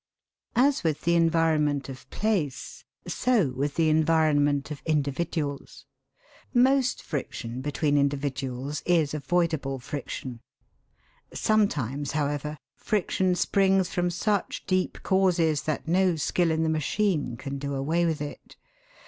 As 0.55 0.83
with 0.83 1.01
the 1.01 1.13
environment 1.13 1.87
of 1.87 2.09
place, 2.09 2.85
so 3.07 3.51
with 3.51 3.75
the 3.75 3.87
environment 3.87 4.71
of 4.71 4.81
individuals. 4.87 5.85
Most 6.55 7.03
friction 7.03 7.61
between 7.61 7.99
individuals 7.99 8.81
is 8.87 9.13
avoidable 9.13 9.77
friction; 9.77 10.39
sometimes, 11.35 12.13
however, 12.13 12.57
friction 12.75 13.35
springs 13.35 13.93
from 13.93 14.09
such 14.09 14.65
deep 14.65 15.03
causes 15.03 15.61
that 15.69 15.87
no 15.87 16.15
skill 16.15 16.49
in 16.49 16.63
the 16.63 16.67
machine 16.67 17.37
can 17.37 17.59
do 17.59 17.75
away 17.75 18.07
with 18.07 18.23
it. 18.23 18.55